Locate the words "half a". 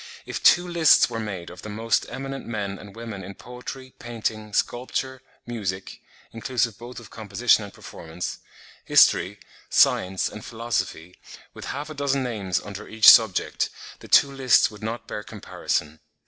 11.65-11.93